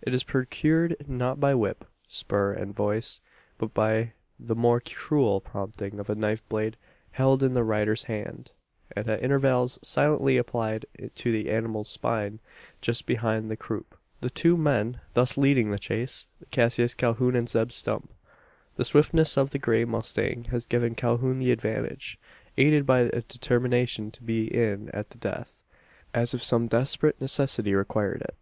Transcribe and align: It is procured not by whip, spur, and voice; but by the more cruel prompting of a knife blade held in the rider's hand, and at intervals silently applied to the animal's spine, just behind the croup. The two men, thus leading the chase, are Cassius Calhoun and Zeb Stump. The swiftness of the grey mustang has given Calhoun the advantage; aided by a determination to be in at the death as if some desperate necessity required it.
It 0.00 0.14
is 0.14 0.22
procured 0.22 0.94
not 1.08 1.40
by 1.40 1.56
whip, 1.56 1.84
spur, 2.06 2.52
and 2.52 2.72
voice; 2.72 3.20
but 3.58 3.74
by 3.74 4.12
the 4.38 4.54
more 4.54 4.78
cruel 4.78 5.40
prompting 5.40 5.98
of 5.98 6.08
a 6.08 6.14
knife 6.14 6.48
blade 6.48 6.76
held 7.10 7.42
in 7.42 7.54
the 7.54 7.64
rider's 7.64 8.04
hand, 8.04 8.52
and 8.94 9.08
at 9.10 9.20
intervals 9.20 9.80
silently 9.82 10.36
applied 10.36 10.86
to 11.16 11.32
the 11.32 11.50
animal's 11.50 11.88
spine, 11.88 12.38
just 12.80 13.06
behind 13.06 13.50
the 13.50 13.56
croup. 13.56 13.98
The 14.20 14.30
two 14.30 14.56
men, 14.56 15.00
thus 15.14 15.36
leading 15.36 15.72
the 15.72 15.80
chase, 15.80 16.28
are 16.40 16.46
Cassius 16.52 16.94
Calhoun 16.94 17.34
and 17.34 17.48
Zeb 17.48 17.72
Stump. 17.72 18.14
The 18.76 18.84
swiftness 18.84 19.36
of 19.36 19.50
the 19.50 19.58
grey 19.58 19.84
mustang 19.84 20.44
has 20.52 20.64
given 20.64 20.94
Calhoun 20.94 21.40
the 21.40 21.50
advantage; 21.50 22.20
aided 22.56 22.86
by 22.86 23.00
a 23.00 23.22
determination 23.22 24.12
to 24.12 24.22
be 24.22 24.46
in 24.46 24.90
at 24.90 25.10
the 25.10 25.18
death 25.18 25.64
as 26.14 26.34
if 26.34 26.40
some 26.40 26.68
desperate 26.68 27.20
necessity 27.20 27.74
required 27.74 28.22
it. 28.22 28.36